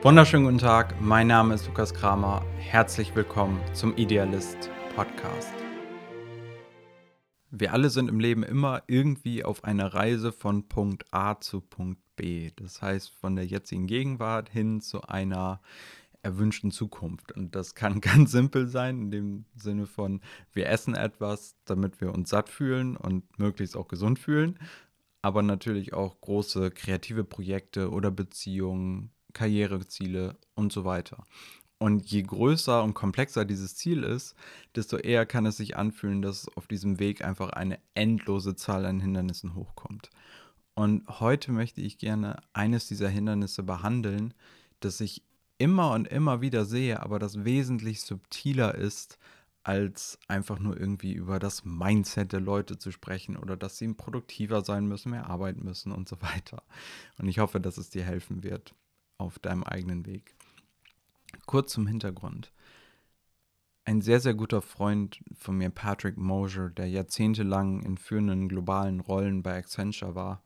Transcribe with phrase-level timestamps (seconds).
[0.00, 2.46] Wunderschönen guten Tag, mein Name ist Lukas Kramer.
[2.56, 5.52] Herzlich willkommen zum Idealist Podcast.
[7.50, 12.00] Wir alle sind im Leben immer irgendwie auf einer Reise von Punkt A zu Punkt
[12.14, 12.52] B.
[12.54, 15.60] Das heißt, von der jetzigen Gegenwart hin zu einer
[16.22, 17.32] erwünschten Zukunft.
[17.32, 20.20] Und das kann ganz simpel sein, in dem Sinne von,
[20.52, 24.60] wir essen etwas, damit wir uns satt fühlen und möglichst auch gesund fühlen.
[25.22, 31.24] Aber natürlich auch große kreative Projekte oder Beziehungen, Karriereziele und so weiter.
[31.78, 34.34] Und je größer und komplexer dieses Ziel ist,
[34.74, 39.00] desto eher kann es sich anfühlen, dass auf diesem Weg einfach eine endlose Zahl an
[39.00, 40.10] Hindernissen hochkommt.
[40.74, 44.34] Und heute möchte ich gerne eines dieser Hindernisse behandeln,
[44.80, 45.22] das ich
[45.58, 49.18] immer und immer wieder sehe, aber das wesentlich subtiler ist,
[49.62, 54.64] als einfach nur irgendwie über das Mindset der Leute zu sprechen oder dass sie produktiver
[54.64, 56.62] sein müssen, mehr arbeiten müssen und so weiter.
[57.18, 58.74] Und ich hoffe, dass es dir helfen wird
[59.18, 60.34] auf deinem eigenen Weg.
[61.46, 62.52] Kurz zum Hintergrund.
[63.84, 69.42] Ein sehr, sehr guter Freund von mir, Patrick Mosier, der jahrzehntelang in führenden globalen Rollen
[69.42, 70.42] bei Accenture war,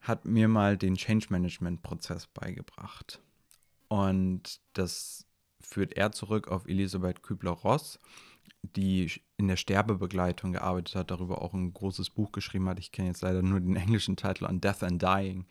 [0.00, 3.20] hat mir mal den Change Management Prozess beigebracht.
[3.88, 5.26] Und das
[5.60, 7.98] führt er zurück auf Elisabeth Kübler-Ross,
[8.62, 12.78] die in der Sterbebegleitung gearbeitet hat, darüber auch ein großes Buch geschrieben hat.
[12.78, 15.46] Ich kenne jetzt leider nur den englischen Titel On Death and Dying.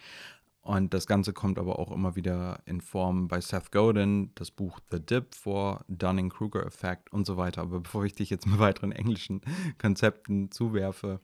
[0.68, 4.82] Und das Ganze kommt aber auch immer wieder in Form bei Seth Godin, das Buch
[4.92, 7.62] The Dip vor, Dunning-Kruger-Effekt und so weiter.
[7.62, 9.40] Aber bevor ich dich jetzt mit weiteren englischen
[9.78, 11.22] Konzepten zuwerfe,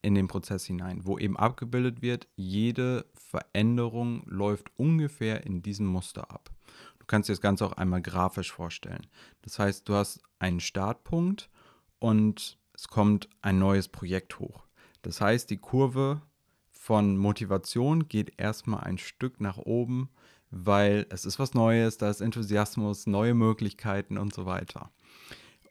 [0.00, 6.30] in den Prozess hinein, wo eben abgebildet wird, jede Veränderung läuft ungefähr in diesem Muster
[6.30, 6.48] ab.
[7.00, 9.06] Du kannst dir das Ganze auch einmal grafisch vorstellen.
[9.42, 11.50] Das heißt, du hast einen Startpunkt
[11.98, 14.64] und es kommt ein neues Projekt hoch.
[15.02, 16.22] Das heißt, die Kurve
[16.88, 20.08] von Motivation geht erstmal ein Stück nach oben,
[20.50, 24.90] weil es ist was Neues, da ist Enthusiasmus, neue Möglichkeiten und so weiter.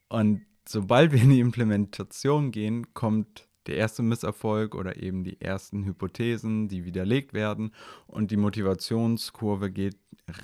[0.10, 5.86] Und sobald wir in die Implementation gehen, kommt der erste Misserfolg oder eben die ersten
[5.86, 7.72] Hypothesen, die widerlegt werden
[8.06, 9.98] und die Motivationskurve geht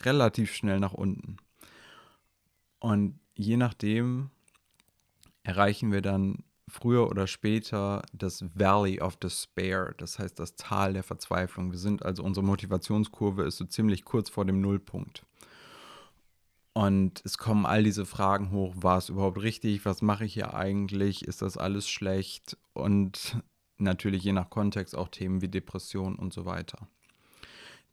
[0.03, 1.37] relativ schnell nach unten.
[2.79, 4.31] Und je nachdem
[5.43, 6.43] erreichen wir dann
[6.73, 11.71] früher oder später das Valley of Despair, das heißt das Tal der Verzweiflung.
[11.71, 15.23] Wir sind also, unsere Motivationskurve ist so ziemlich kurz vor dem Nullpunkt.
[16.73, 20.55] Und es kommen all diese Fragen hoch, war es überhaupt richtig, was mache ich hier
[20.55, 23.37] eigentlich, ist das alles schlecht und
[23.77, 26.87] natürlich je nach Kontext auch Themen wie Depression und so weiter.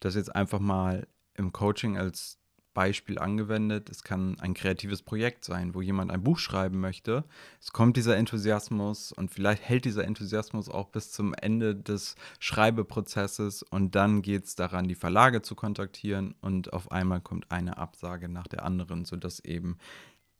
[0.01, 2.40] Das jetzt einfach mal im Coaching als
[2.81, 3.91] Beispiel angewendet.
[3.91, 7.25] Es kann ein kreatives Projekt sein, wo jemand ein Buch schreiben möchte.
[7.61, 13.63] Es kommt dieser Enthusiasmus und vielleicht hält dieser Enthusiasmus auch bis zum Ende des Schreibeprozesses
[13.63, 18.31] und dann geht es daran, die Verlage zu kontaktieren und auf einmal kommt eine Absage
[18.31, 19.77] nach der anderen, sodass eben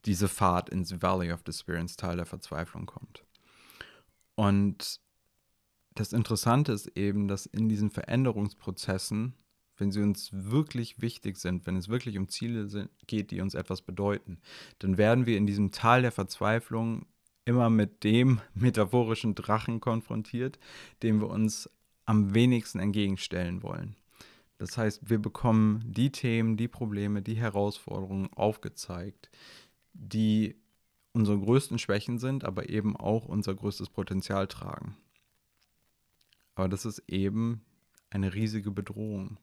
[0.07, 3.23] diese Fahrt ins Valley of Despair, ins Teil der Verzweiflung kommt.
[4.35, 4.99] Und
[5.95, 9.35] das Interessante ist eben, dass in diesen Veränderungsprozessen
[9.81, 13.83] wenn sie uns wirklich wichtig sind, wenn es wirklich um Ziele geht, die uns etwas
[13.83, 14.39] bedeuten,
[14.79, 17.07] dann werden wir in diesem Tal der Verzweiflung
[17.45, 20.59] immer mit dem metaphorischen Drachen konfrontiert,
[21.03, 21.71] dem wir uns
[22.05, 23.97] am wenigsten entgegenstellen wollen.
[24.59, 29.31] Das heißt, wir bekommen die Themen, die Probleme, die Herausforderungen aufgezeigt,
[29.95, 30.55] die
[31.13, 34.97] unsere größten Schwächen sind, aber eben auch unser größtes Potenzial tragen.
[36.55, 37.65] Aber das ist eben
[38.11, 39.39] eine riesige Bedrohung.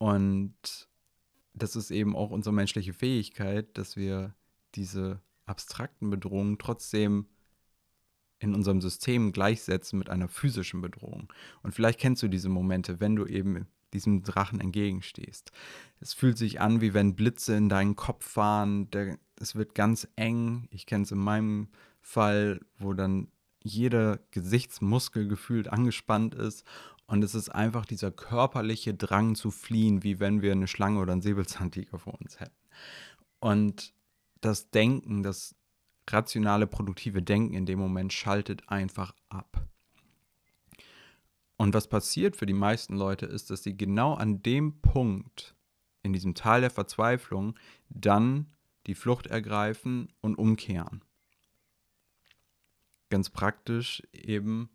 [0.00, 0.88] Und
[1.52, 4.34] das ist eben auch unsere menschliche Fähigkeit, dass wir
[4.74, 7.26] diese abstrakten Bedrohungen trotzdem
[8.38, 11.30] in unserem System gleichsetzen mit einer physischen Bedrohung.
[11.62, 15.52] Und vielleicht kennst du diese Momente, wenn du eben diesem Drachen entgegenstehst.
[16.00, 18.90] Es fühlt sich an, wie wenn Blitze in deinen Kopf fahren.
[18.92, 20.66] Der, es wird ganz eng.
[20.70, 21.68] Ich kenne es in meinem
[22.00, 23.28] Fall, wo dann
[23.62, 26.64] jeder Gesichtsmuskel gefühlt angespannt ist
[27.10, 31.10] und es ist einfach dieser körperliche Drang zu fliehen, wie wenn wir eine Schlange oder
[31.10, 32.54] einen Säbelzahntiger vor uns hätten.
[33.40, 33.92] Und
[34.40, 35.56] das Denken, das
[36.08, 39.66] rationale, produktive Denken in dem Moment schaltet einfach ab.
[41.56, 45.56] Und was passiert für die meisten Leute ist, dass sie genau an dem Punkt,
[46.04, 47.58] in diesem Tal der Verzweiflung,
[47.88, 48.46] dann
[48.86, 51.02] die Flucht ergreifen und umkehren.
[53.08, 54.70] Ganz praktisch eben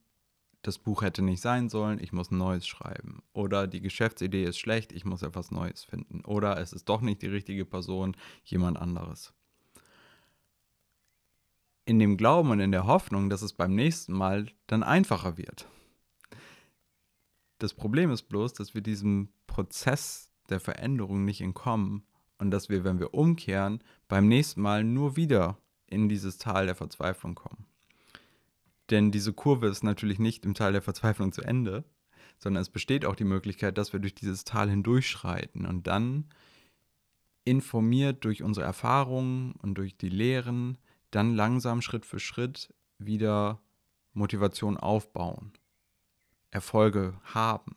[0.65, 3.21] das Buch hätte nicht sein sollen, ich muss ein neues schreiben.
[3.33, 6.25] Oder die Geschäftsidee ist schlecht, ich muss etwas Neues finden.
[6.25, 9.31] Oder es ist doch nicht die richtige Person, jemand anderes.
[11.85, 15.67] In dem Glauben und in der Hoffnung, dass es beim nächsten Mal dann einfacher wird.
[17.59, 22.07] Das Problem ist bloß, dass wir diesem Prozess der Veränderung nicht entkommen
[22.39, 26.75] und dass wir, wenn wir umkehren, beim nächsten Mal nur wieder in dieses Tal der
[26.75, 27.67] Verzweiflung kommen.
[28.89, 31.83] Denn diese Kurve ist natürlich nicht im Tal der Verzweiflung zu Ende,
[32.37, 36.25] sondern es besteht auch die Möglichkeit, dass wir durch dieses Tal hindurchschreiten und dann
[37.45, 40.77] informiert durch unsere Erfahrungen und durch die Lehren
[41.11, 43.61] dann langsam Schritt für Schritt wieder
[44.13, 45.53] Motivation aufbauen,
[46.51, 47.75] Erfolge haben.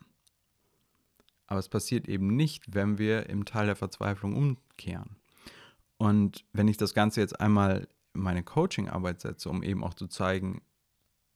[1.47, 5.17] Aber es passiert eben nicht, wenn wir im Teil der Verzweiflung umkehren.
[5.97, 10.07] Und wenn ich das Ganze jetzt einmal in meine Coaching-Arbeit setze, um eben auch zu
[10.07, 10.61] zeigen,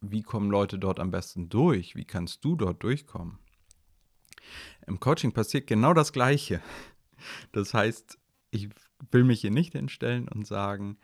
[0.03, 3.39] wie kommen Leute dort am besten durch, wie kannst du dort durchkommen.
[4.87, 6.61] Im Coaching passiert genau das Gleiche.
[7.53, 8.19] Das heißt,
[8.51, 8.69] ich
[9.13, 10.99] will mich hier nicht hinstellen und sagen,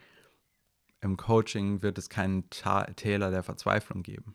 [1.01, 4.35] im Coaching wird es keinen Täler der Verzweiflung geben.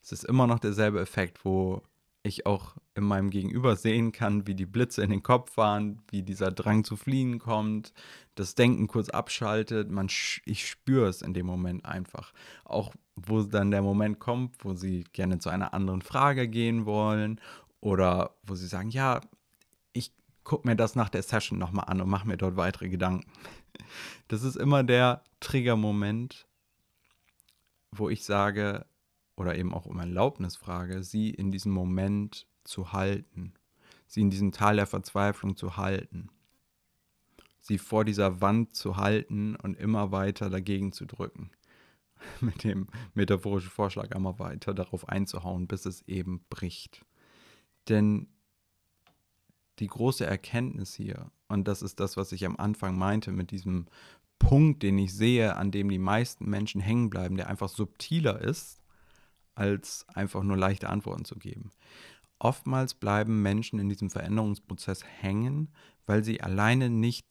[0.00, 1.82] Es ist immer noch derselbe Effekt, wo
[2.26, 6.22] ich auch in meinem Gegenüber sehen kann, wie die Blitze in den Kopf fahren, wie
[6.22, 7.92] dieser Drang zu fliehen kommt,
[8.34, 9.90] das Denken kurz abschaltet.
[9.90, 10.08] Man,
[10.44, 12.32] ich spüre es in dem Moment einfach.
[12.64, 17.40] Auch wo dann der Moment kommt, wo sie gerne zu einer anderen Frage gehen wollen
[17.80, 19.20] oder wo sie sagen, ja,
[19.92, 20.12] ich
[20.44, 23.30] gucke mir das nach der Session nochmal an und mache mir dort weitere Gedanken.
[24.28, 26.46] Das ist immer der Triggermoment,
[27.92, 28.86] wo ich sage
[29.36, 33.52] oder eben auch um Erlaubnis frage, sie in diesem Moment zu halten,
[34.06, 36.28] sie in diesem Tal der Verzweiflung zu halten,
[37.60, 41.50] sie vor dieser Wand zu halten und immer weiter dagegen zu drücken.
[42.40, 47.04] Mit dem metaphorischen Vorschlag immer weiter darauf einzuhauen, bis es eben bricht.
[47.88, 48.28] Denn
[49.78, 53.86] die große Erkenntnis hier, und das ist das, was ich am Anfang meinte mit diesem
[54.38, 58.80] Punkt, den ich sehe, an dem die meisten Menschen hängen bleiben, der einfach subtiler ist,
[59.56, 61.72] als einfach nur leichte Antworten zu geben.
[62.38, 65.72] Oftmals bleiben Menschen in diesem Veränderungsprozess hängen,
[66.04, 67.26] weil sie alleine nicht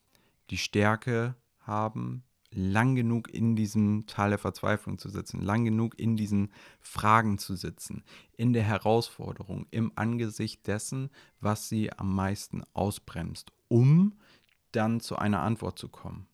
[0.50, 6.16] die Stärke haben, lang genug in diesem Tal der Verzweiflung zu sitzen, lang genug in
[6.16, 8.04] diesen Fragen zu sitzen,
[8.38, 14.14] in der Herausforderung, im Angesicht dessen, was sie am meisten ausbremst, um
[14.72, 16.28] dann zu einer Antwort zu kommen,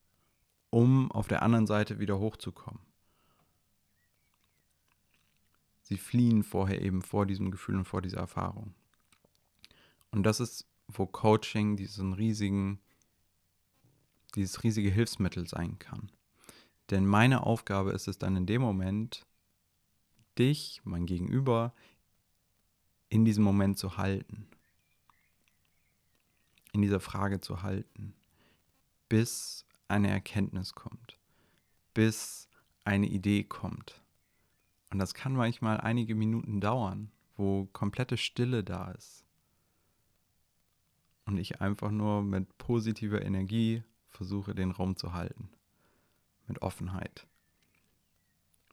[0.70, 2.91] um auf der anderen Seite wieder hochzukommen.
[5.92, 8.74] Sie fliehen vorher eben vor diesem Gefühl und vor dieser Erfahrung.
[10.12, 12.80] Und das ist, wo Coaching diesen riesigen
[14.36, 16.10] dieses riesige Hilfsmittel sein kann.
[16.92, 19.26] Denn meine Aufgabe ist es dann in dem Moment,
[20.40, 21.74] dich, mein Gegenüber,
[23.10, 24.48] in diesem Moment zu halten.
[26.72, 28.14] In dieser Frage zu halten,
[29.10, 31.20] bis eine Erkenntnis kommt,
[31.94, 32.48] bis
[32.86, 34.01] eine Idee kommt.
[34.92, 39.26] Und das kann manchmal einige Minuten dauern, wo komplette Stille da ist.
[41.26, 45.50] Und ich einfach nur mit positiver Energie versuche, den Raum zu halten.
[46.48, 47.26] Mit Offenheit.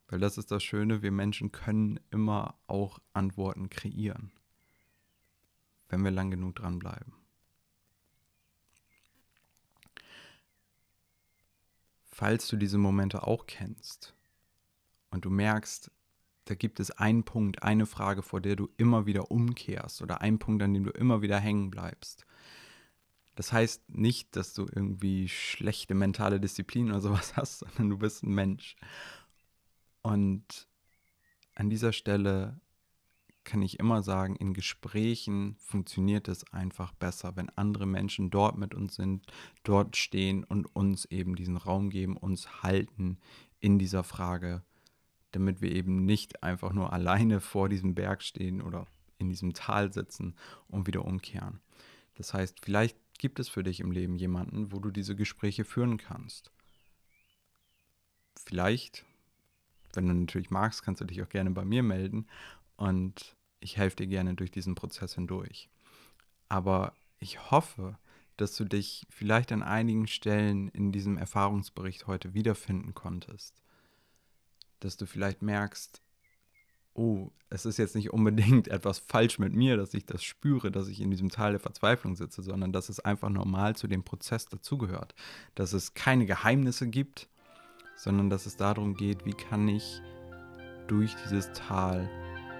[0.08, 4.32] Weil das ist das Schöne, wir Menschen können immer auch Antworten kreieren,
[5.88, 7.12] wenn wir lang genug dranbleiben.
[12.06, 14.16] Falls du diese Momente auch kennst
[15.10, 15.92] und du merkst,
[16.48, 20.38] da gibt es einen Punkt, eine Frage, vor der du immer wieder umkehrst oder einen
[20.38, 22.24] Punkt, an dem du immer wieder hängen bleibst,
[23.34, 28.24] das heißt nicht, dass du irgendwie schlechte mentale Disziplin oder sowas hast, sondern du bist
[28.24, 28.76] ein Mensch.
[30.02, 30.68] Und
[31.54, 32.60] an dieser Stelle
[33.44, 38.74] kann ich immer sagen, in Gesprächen funktioniert es einfach besser, wenn andere Menschen dort mit
[38.74, 39.26] uns sind,
[39.62, 43.18] dort stehen und uns eben diesen Raum geben, uns halten
[43.60, 44.64] in dieser Frage,
[45.32, 48.86] damit wir eben nicht einfach nur alleine vor diesem Berg stehen oder
[49.18, 50.34] in diesem Tal sitzen
[50.68, 51.60] und wieder umkehren.
[52.14, 55.98] Das heißt, vielleicht gibt es für dich im Leben jemanden, wo du diese Gespräche führen
[55.98, 56.50] kannst.
[58.44, 59.04] Vielleicht,
[59.92, 62.26] wenn du natürlich magst, kannst du dich auch gerne bei mir melden
[62.76, 65.68] und ich helfe dir gerne durch diesen Prozess hindurch.
[66.48, 67.98] Aber ich hoffe,
[68.36, 73.60] dass du dich vielleicht an einigen Stellen in diesem Erfahrungsbericht heute wiederfinden konntest.
[74.80, 76.00] Dass du vielleicht merkst,
[76.94, 80.88] oh, es ist jetzt nicht unbedingt etwas falsch mit mir, dass ich das spüre, dass
[80.88, 84.46] ich in diesem Teil der Verzweiflung sitze, sondern dass es einfach normal zu dem Prozess
[84.46, 85.14] dazugehört.
[85.54, 87.28] Dass es keine Geheimnisse gibt,
[87.96, 90.00] sondern dass es darum geht, wie kann ich
[90.86, 92.08] durch dieses Tal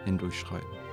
[0.05, 0.88] hindurchschreiten.